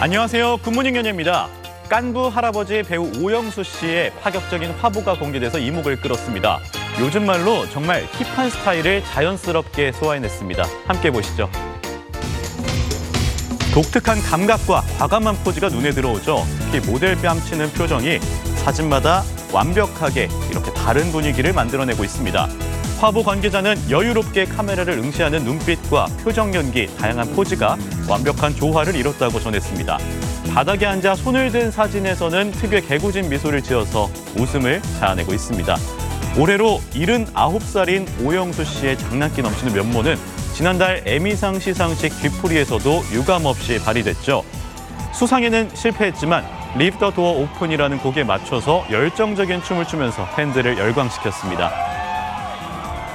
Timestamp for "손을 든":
31.14-31.70